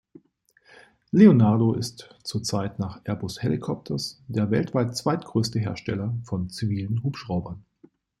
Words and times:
Leonardo 1.11 1.75
ist 1.75 2.09
zurzeit 2.23 2.79
nach 2.79 3.01
Airbus 3.05 3.43
Helicopters 3.43 4.19
der 4.27 4.49
weltweit 4.49 4.97
zweitgrößte 4.97 5.59
Hersteller 5.59 6.17
von 6.23 6.49
zivilen 6.49 7.03
Hubschraubern. 7.03 7.63